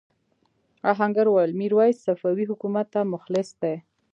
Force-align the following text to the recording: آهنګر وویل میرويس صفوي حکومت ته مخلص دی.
آهنګر 0.91 1.25
وویل 1.29 1.51
میرويس 1.59 1.97
صفوي 2.05 2.45
حکومت 2.51 2.87
ته 2.93 3.01
مخلص 3.13 3.49
دی. 3.61 3.75